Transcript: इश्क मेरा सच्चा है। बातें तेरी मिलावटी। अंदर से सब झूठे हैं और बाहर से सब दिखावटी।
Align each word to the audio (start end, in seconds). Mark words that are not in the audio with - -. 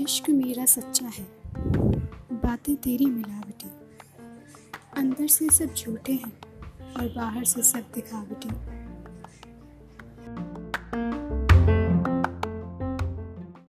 इश्क 0.00 0.30
मेरा 0.30 0.64
सच्चा 0.64 1.06
है। 1.06 1.24
बातें 2.32 2.76
तेरी 2.76 3.06
मिलावटी। 3.06 3.70
अंदर 4.96 5.26
से 5.26 5.48
सब 5.48 5.74
झूठे 5.74 6.12
हैं 6.12 6.32
और 7.00 7.12
बाहर 7.16 7.44
से 7.44 7.62
सब 7.62 7.84
दिखावटी। 7.94 8.79